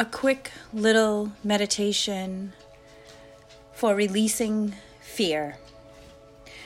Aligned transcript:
a 0.00 0.04
quick 0.04 0.52
little 0.72 1.32
meditation 1.42 2.52
for 3.72 3.96
releasing 3.96 4.72
fear. 5.00 5.56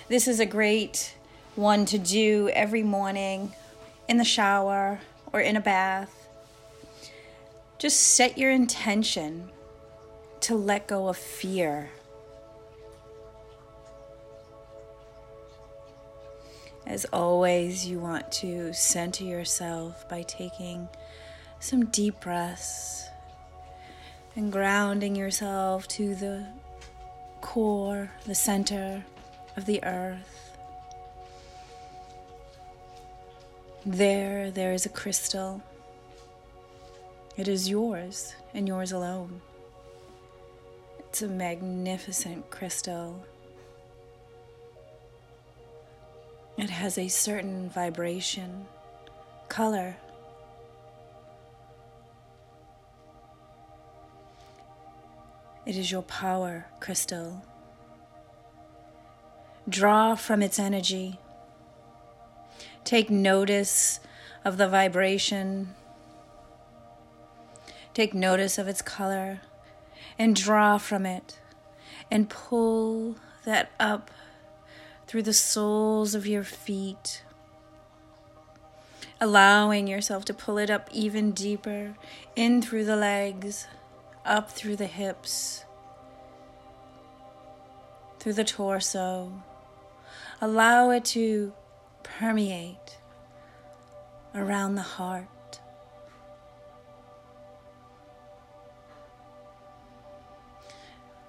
This 0.09 0.29
is 0.29 0.39
a 0.39 0.45
great 0.45 1.15
one 1.57 1.87
to 1.87 1.97
do 1.97 2.51
every 2.53 2.83
morning 2.83 3.55
in 4.07 4.19
the 4.19 4.25
shower 4.25 5.01
or 5.33 5.41
in 5.41 5.57
a 5.57 5.63
bath. 5.63 6.29
Just 7.79 8.01
set 8.01 8.37
your 8.37 8.51
intention 8.51 9.49
to 10.41 10.55
let 10.55 10.87
go 10.87 11.09
of 11.09 11.17
fear. 11.17 11.89
As 16.87 17.07
always, 17.07 17.87
you 17.87 17.99
want 17.99 18.31
to 18.33 18.75
center 18.75 19.25
yourself 19.25 20.07
by 20.07 20.21
taking 20.23 20.87
some 21.61 21.87
deep 21.87 22.21
breaths 22.21 23.09
and 24.35 24.51
grounding 24.51 25.15
yourself 25.15 25.87
to 25.89 26.15
the 26.15 26.47
core, 27.41 28.11
the 28.27 28.35
center 28.35 29.05
of 29.57 29.67
the 29.67 29.83
earth. 29.85 30.57
There, 33.85 34.51
there 34.51 34.73
is 34.73 34.87
a 34.87 34.89
crystal. 34.89 35.61
It 37.37 37.49
is 37.49 37.69
yours 37.69 38.35
and 38.55 38.69
yours 38.69 38.93
alone. 38.93 39.41
It's 40.99 41.23
a 41.23 41.29
magnificent 41.29 42.49
crystal. 42.51 43.25
It 46.57 46.71
has 46.71 46.97
a 46.97 47.09
certain 47.09 47.69
vibration, 47.71 48.67
color, 49.49 49.97
It 55.65 55.77
is 55.77 55.93
your 55.93 56.03
power, 56.03 56.67
crystal. 56.81 57.45
Draw 59.69 60.17
from 60.17 60.43
its 60.43 60.59
energy. 60.59 61.21
Take 62.83 63.11
notice 63.11 64.01
of 64.45 64.57
the 64.57 64.69
vibration. 64.69 65.75
Take 67.95 68.13
notice 68.13 68.59
of 68.59 68.67
its 68.67 68.83
color 68.83 69.41
and 70.19 70.35
draw 70.35 70.79
from 70.79 71.07
it 71.07 71.39
and 72.11 72.29
pull 72.29 73.17
that 73.45 73.71
up 73.79 74.11
through 75.07 75.23
the 75.23 75.33
soles 75.33 76.17
of 76.17 76.27
your 76.27 76.43
feet, 76.43 77.23
allowing 79.21 79.87
yourself 79.87 80.25
to 80.25 80.35
pull 80.35 80.59
it 80.59 80.71
up 80.71 80.89
even 80.93 81.31
deeper 81.31 81.95
in 82.35 82.61
through 82.61 82.85
the 82.85 82.97
legs 82.97 83.69
up 84.25 84.51
through 84.51 84.77
the 84.77 84.87
hips, 84.87 85.65
through 88.19 88.35
the 88.35 88.45
torso. 88.45 89.33
Allow 90.41 90.91
it 90.91 91.05
to 91.07 91.53
permeate 92.03 92.99
around 94.35 94.75
the 94.75 94.83
heart. 94.83 95.29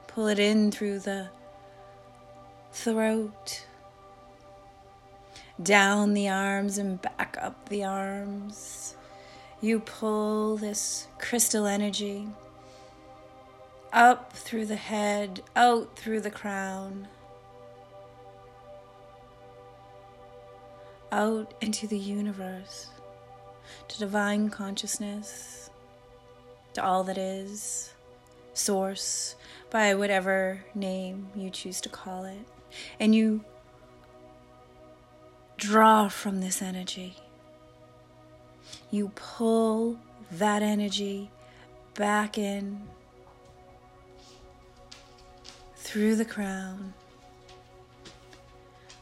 Pull 0.08 0.28
it 0.28 0.38
in 0.38 0.72
through 0.72 1.00
the 1.00 1.30
throat, 2.72 3.66
down 5.62 6.14
the 6.14 6.30
arms 6.30 6.78
and 6.78 7.02
back 7.02 7.38
up 7.42 7.70
the 7.70 7.84
arms. 7.84 8.96
You 9.62 9.80
pull 9.80 10.58
this 10.58 11.08
crystal 11.18 11.66
energy 11.66 12.28
up 13.94 14.34
through 14.34 14.66
the 14.66 14.76
head, 14.76 15.44
out 15.56 15.96
through 15.96 16.20
the 16.20 16.32
crown, 16.32 17.08
out 21.12 21.54
into 21.62 21.86
the 21.86 21.98
universe, 21.98 22.90
to 23.88 24.00
divine 24.00 24.50
consciousness, 24.50 25.70
to 26.74 26.84
all 26.84 27.04
that 27.04 27.20
is, 27.20 27.94
source, 28.54 29.36
by 29.70 29.94
whatever 29.94 30.66
name 30.74 31.28
you 31.36 31.52
choose 31.52 31.80
to 31.82 31.90
call 31.90 32.26
it. 32.26 32.46
And 33.00 33.14
you 33.14 33.46
draw 35.58 36.08
from 36.10 36.42
this 36.42 36.64
energy. 36.64 37.18
You 38.90 39.12
pull 39.16 40.00
that 40.32 40.64
energy 40.64 41.30
back 41.94 42.40
in 42.40 42.88
through 45.94 46.16
the 46.16 46.26
crown. 46.26 46.92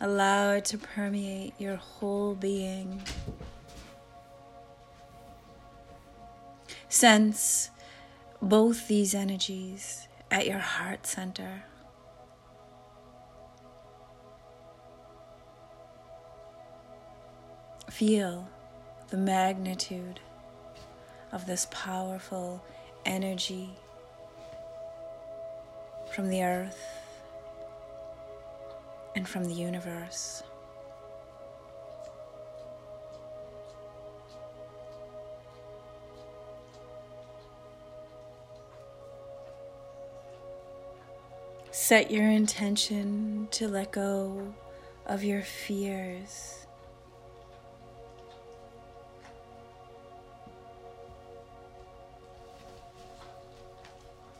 Allow 0.01 0.55
it 0.55 0.65
to 0.65 0.77
permeate 0.77 1.53
your 1.57 1.77
whole 1.77 2.35
being. 2.35 3.01
Sense 6.89 7.69
both 8.41 8.89
these 8.89 9.15
energies 9.15 10.09
at 10.29 10.45
your 10.45 10.59
heart 10.59 11.07
center. 11.07 11.63
Feel 17.89 18.49
the 19.11 19.17
magnitude 19.17 20.19
of 21.31 21.45
this 21.45 21.67
powerful 21.71 22.61
energy 23.05 23.77
from 26.11 26.29
the 26.29 26.43
earth 26.43 26.77
and 29.15 29.27
from 29.27 29.45
the 29.45 29.53
universe. 29.53 30.43
Set 41.71 42.11
your 42.11 42.29
intention 42.29 43.47
to 43.51 43.67
let 43.67 43.91
go 43.91 44.53
of 45.05 45.23
your 45.23 45.41
fears. 45.41 46.65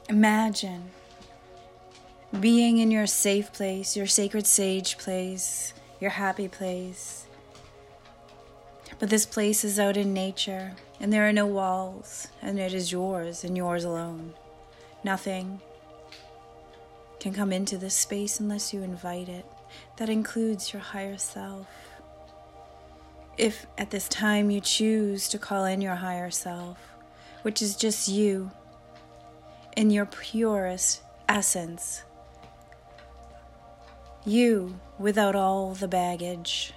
Imagine 0.09 0.91
being 2.39 2.77
in 2.77 2.91
your 2.91 3.07
safe 3.07 3.51
place, 3.51 3.97
your 3.97 4.07
sacred 4.07 4.47
sage 4.47 4.97
place, 4.97 5.73
your 5.99 6.11
happy 6.11 6.47
place. 6.47 7.25
But 8.99 9.09
this 9.09 9.25
place 9.25 9.63
is 9.63 9.79
out 9.79 9.97
in 9.97 10.13
nature, 10.13 10.73
and 10.99 11.11
there 11.11 11.27
are 11.27 11.33
no 11.33 11.45
walls, 11.45 12.27
and 12.41 12.59
it 12.59 12.73
is 12.73 12.91
yours 12.91 13.43
and 13.43 13.57
yours 13.57 13.83
alone. 13.83 14.33
Nothing 15.03 15.59
can 17.19 17.33
come 17.33 17.51
into 17.51 17.77
this 17.77 17.95
space 17.95 18.39
unless 18.39 18.73
you 18.73 18.81
invite 18.81 19.27
it. 19.27 19.45
That 19.97 20.09
includes 20.09 20.73
your 20.73 20.81
higher 20.81 21.17
self. 21.17 21.67
If 23.37 23.65
at 23.77 23.91
this 23.91 24.07
time 24.07 24.51
you 24.51 24.61
choose 24.61 25.27
to 25.29 25.39
call 25.39 25.65
in 25.65 25.81
your 25.81 25.95
higher 25.95 26.31
self, 26.31 26.77
which 27.41 27.61
is 27.61 27.75
just 27.75 28.07
you 28.07 28.51
in 29.75 29.89
your 29.89 30.05
purest 30.05 31.01
essence, 31.27 32.03
you 34.25 34.79
without 34.99 35.35
all 35.35 35.73
the 35.73 35.87
baggage. 35.87 36.73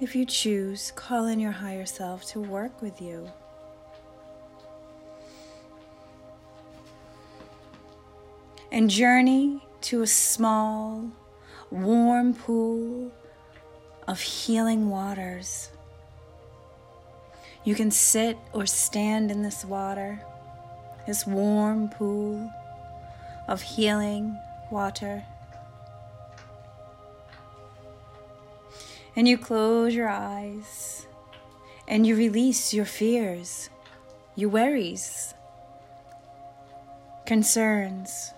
If 0.00 0.16
you 0.16 0.24
choose, 0.24 0.90
call 0.96 1.26
in 1.26 1.38
your 1.38 1.52
higher 1.52 1.86
self 1.86 2.24
to 2.30 2.40
work 2.40 2.82
with 2.82 3.00
you. 3.00 3.30
And 8.72 8.88
journey 8.88 9.62
to 9.82 10.02
a 10.02 10.06
small, 10.06 11.10
warm 11.70 12.34
pool 12.34 13.12
of 14.08 14.20
healing 14.20 14.88
waters. 14.88 15.70
You 17.64 17.74
can 17.74 17.90
sit 17.90 18.38
or 18.52 18.66
stand 18.66 19.30
in 19.30 19.42
this 19.42 19.64
water 19.64 20.24
this 21.06 21.26
warm 21.26 21.88
pool 21.88 22.52
of 23.48 23.62
healing 23.62 24.38
water. 24.70 25.24
And 29.14 29.28
you 29.28 29.36
close 29.36 29.94
your 29.94 30.08
eyes 30.08 31.06
and 31.86 32.06
you 32.06 32.16
release 32.16 32.72
your 32.72 32.86
fears, 32.86 33.68
your 34.34 34.48
worries, 34.48 35.34
concerns. 37.26 38.32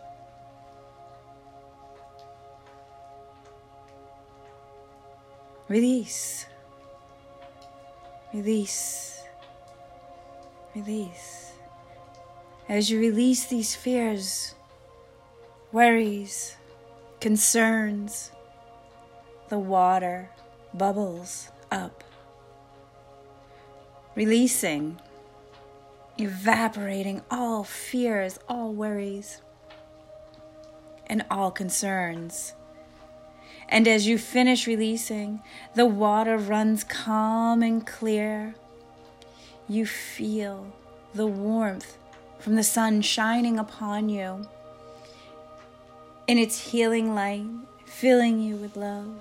Release. 5.69 6.47
Release. 8.35 9.23
Release. 10.75 11.54
As 12.69 12.91
you 12.91 12.99
release 12.99 13.45
these 13.45 13.75
fears, 13.75 14.55
worries, 15.71 16.57
concerns, 17.21 18.31
the 19.51 19.59
water 19.59 20.31
bubbles 20.73 21.51
up, 21.71 22.03
releasing, 24.15 24.99
evaporating 26.17 27.21
all 27.31 27.65
fears, 27.65 28.39
all 28.49 28.73
worries, 28.73 29.43
and 31.07 31.23
all 31.31 31.51
concerns. 31.51 32.55
And 33.69 33.87
as 33.87 34.07
you 34.07 34.17
finish 34.17 34.67
releasing, 34.67 35.43
the 35.75 35.85
water 35.85 36.39
runs 36.39 36.83
calm 36.83 37.63
and 37.63 37.87
clear. 37.87 38.55
You 39.69 39.85
feel 39.85 40.73
the 41.15 41.27
warmth 41.27 41.99
from 42.45 42.55
the 42.55 42.63
sun 42.63 43.01
shining 43.01 43.59
upon 43.59 44.09
you 44.09 44.47
in 46.29 46.39
its 46.39 46.71
healing 46.71 47.15
light, 47.15 47.47
filling 47.87 48.39
you 48.39 48.55
with 48.57 48.77
love 48.77 49.19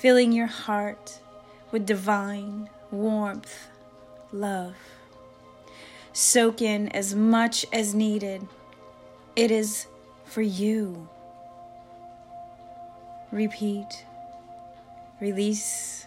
filling 0.00 0.32
your 0.32 0.46
heart 0.46 1.20
with 1.70 1.84
divine 1.84 2.70
warmth, 2.90 3.68
love. 4.32 4.74
Soak 6.14 6.62
in 6.62 6.88
as 6.88 7.14
much 7.14 7.66
as 7.70 7.94
needed. 7.94 8.48
It 9.36 9.50
is 9.50 9.86
for 10.24 10.40
you. 10.40 11.06
Repeat, 13.30 14.06
release. 15.20 16.06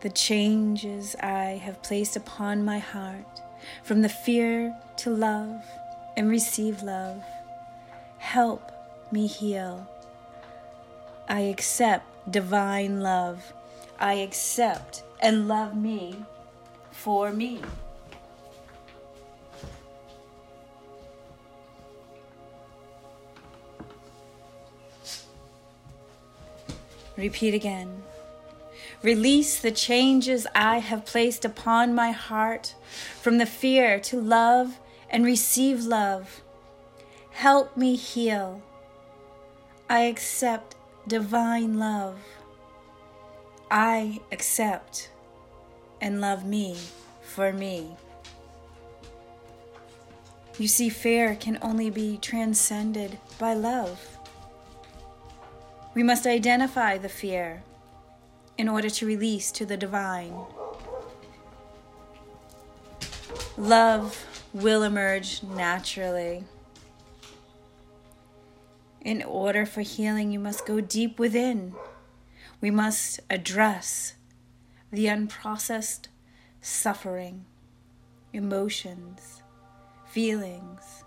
The 0.00 0.10
changes 0.10 1.14
I 1.20 1.60
have 1.62 1.82
placed 1.82 2.16
upon 2.16 2.64
my 2.64 2.78
heart, 2.78 3.42
from 3.82 4.02
the 4.02 4.08
fear 4.08 4.74
to 4.98 5.10
love 5.10 5.62
and 6.16 6.28
receive 6.28 6.82
love 6.82 7.22
Help 8.20 8.70
me 9.10 9.26
heal. 9.26 9.88
I 11.28 11.40
accept 11.40 12.30
divine 12.30 13.00
love. 13.00 13.52
I 13.98 14.14
accept 14.14 15.02
and 15.20 15.48
love 15.48 15.74
me 15.74 16.22
for 16.92 17.32
me. 17.32 17.60
Repeat 27.16 27.54
again. 27.54 28.02
Release 29.02 29.58
the 29.58 29.70
changes 29.70 30.46
I 30.54 30.78
have 30.78 31.06
placed 31.06 31.46
upon 31.46 31.94
my 31.94 32.10
heart 32.10 32.74
from 33.20 33.38
the 33.38 33.46
fear 33.46 33.98
to 34.00 34.20
love 34.20 34.78
and 35.08 35.24
receive 35.24 35.84
love. 35.84 36.42
Help 37.30 37.78
me 37.78 37.96
heal. 37.96 38.60
I 39.88 40.00
accept 40.00 40.76
divine 41.08 41.78
love. 41.78 42.18
I 43.70 44.20
accept 44.30 45.10
and 46.02 46.20
love 46.20 46.44
me 46.44 46.76
for 47.22 47.54
me. 47.54 47.96
You 50.58 50.68
see, 50.68 50.90
fear 50.90 51.36
can 51.36 51.58
only 51.62 51.88
be 51.88 52.18
transcended 52.18 53.18
by 53.38 53.54
love. 53.54 54.18
We 55.94 56.02
must 56.02 56.26
identify 56.26 56.98
the 56.98 57.08
fear 57.08 57.62
in 58.60 58.68
order 58.68 58.90
to 58.90 59.06
release 59.06 59.50
to 59.50 59.64
the 59.64 59.76
divine. 59.78 60.34
Love 63.56 64.26
will 64.52 64.82
emerge 64.82 65.42
naturally. 65.42 66.44
In 69.00 69.22
order 69.22 69.64
for 69.64 69.80
healing, 69.80 70.30
you 70.30 70.38
must 70.38 70.66
go 70.66 70.82
deep 70.82 71.18
within. 71.18 71.74
We 72.60 72.70
must 72.70 73.20
address 73.30 74.12
the 74.92 75.06
unprocessed 75.06 76.08
suffering, 76.60 77.46
emotions, 78.34 79.42
feelings. 80.06 81.02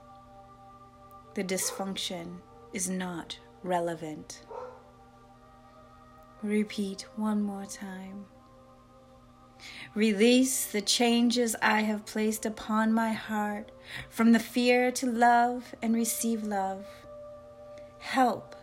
The 1.36 1.44
dysfunction 1.44 2.38
is 2.74 2.90
not 2.90 3.38
relevant. 3.62 4.42
Repeat 6.44 7.06
one 7.16 7.42
more 7.42 7.66
time. 7.66 8.26
Release 9.96 10.66
the 10.66 10.82
changes 10.82 11.56
I 11.62 11.84
have 11.84 12.06
placed 12.06 12.46
upon 12.46 12.92
my 12.92 13.14
heart 13.14 13.72
from 14.10 14.34
the 14.34 14.40
fear 14.40 14.92
to 14.92 15.06
love 15.06 15.74
and 15.82 15.96
receive 15.96 16.44
love. 16.44 16.86
Help 18.00 18.58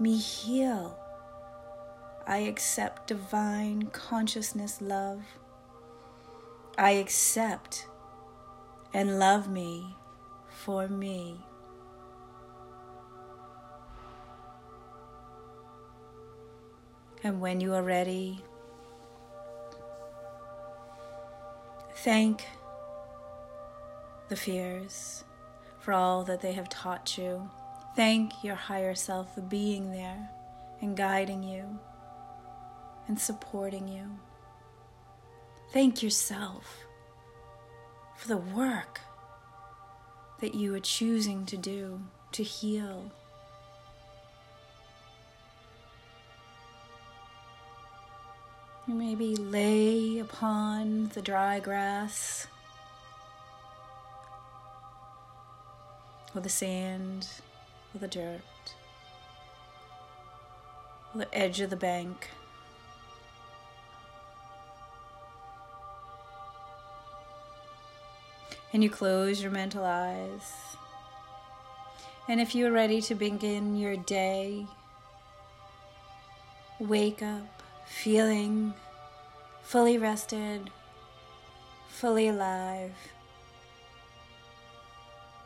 me 0.00 0.18
heal. 0.18 0.98
I 2.26 2.38
accept 2.38 3.06
divine 3.06 3.90
consciousness 3.92 4.80
love. 4.80 5.22
I 6.76 6.92
accept 6.92 7.86
and 8.92 9.20
love 9.20 9.48
me 9.48 9.94
for 10.48 10.88
me. 10.88 11.36
And 17.24 17.40
when 17.40 17.60
you 17.60 17.72
are 17.74 17.82
ready, 17.82 18.42
thank 21.98 22.44
the 24.28 24.36
fears 24.36 25.24
for 25.78 25.92
all 25.92 26.24
that 26.24 26.40
they 26.40 26.52
have 26.52 26.68
taught 26.68 27.16
you. 27.16 27.48
Thank 27.94 28.42
your 28.42 28.54
higher 28.54 28.94
self 28.94 29.34
for 29.34 29.40
being 29.40 29.92
there 29.92 30.30
and 30.80 30.96
guiding 30.96 31.42
you 31.42 31.78
and 33.06 33.20
supporting 33.20 33.86
you. 33.86 34.18
Thank 35.72 36.02
yourself 36.02 36.86
for 38.16 38.28
the 38.28 38.36
work 38.36 39.00
that 40.40 40.54
you 40.54 40.74
are 40.74 40.80
choosing 40.80 41.46
to 41.46 41.56
do 41.56 42.02
to 42.32 42.42
heal. 42.42 43.12
You 48.88 48.94
maybe 48.94 49.36
lay 49.36 50.18
upon 50.18 51.10
the 51.14 51.22
dry 51.22 51.60
grass 51.60 52.48
or 56.34 56.40
the 56.40 56.48
sand 56.48 57.28
or 57.94 58.00
the 58.00 58.08
dirt, 58.08 58.40
or 61.14 61.18
the 61.20 61.32
edge 61.32 61.60
of 61.60 61.70
the 61.70 61.76
bank. 61.76 62.30
And 68.72 68.82
you 68.82 68.90
close 68.90 69.42
your 69.42 69.52
mental 69.52 69.84
eyes. 69.84 70.52
And 72.28 72.40
if 72.40 72.54
you're 72.54 72.72
ready 72.72 73.00
to 73.02 73.14
begin 73.14 73.76
your 73.76 73.96
day, 73.96 74.66
wake 76.80 77.22
up 77.22 77.61
feeling 77.86 78.74
fully 79.62 79.96
rested, 79.96 80.70
fully 81.88 82.28
alive, 82.28 82.92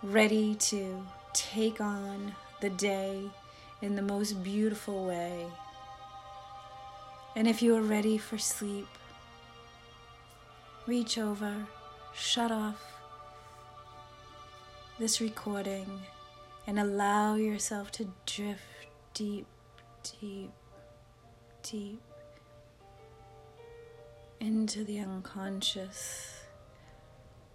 ready 0.03 0.55
to 0.55 1.07
take 1.33 1.81
on 1.81 2.35
the 2.61 2.71
day 2.71 3.23
in 3.83 3.95
the 3.95 4.03
most 4.03 4.43
beautiful 4.43 5.07
way. 5.07 5.47
And 7.35 7.47
if 7.47 7.63
you 7.63 7.77
are 7.77 7.83
ready 7.83 8.17
for 8.17 8.39
sleep, 8.39 8.89
reach 10.87 11.19
over, 11.19 11.67
shut 12.15 12.51
off 12.51 12.81
this 14.99 15.21
recording, 15.21 16.01
and 16.67 16.79
allow 16.79 17.35
yourself 17.35 17.93
to 17.93 18.09
drift 18.25 18.63
deep, 19.13 19.47
deep, 20.03 20.51
deep 21.63 22.01
into 24.41 24.85
the 24.85 24.99
unconscious 24.99 26.41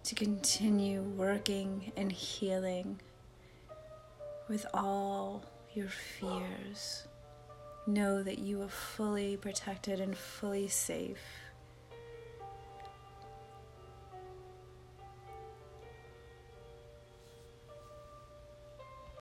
to 0.04 0.14
continue 0.14 1.02
working 1.02 1.92
and 1.96 2.10
healing 2.10 3.00
with 4.48 4.66
all 4.74 5.44
your 5.74 5.88
fears. 5.88 7.06
Know 7.86 8.22
that 8.22 8.38
you 8.38 8.62
are 8.62 8.68
fully 8.68 9.36
protected 9.36 10.00
and 10.00 10.16
fully 10.16 10.68
safe. 10.68 11.41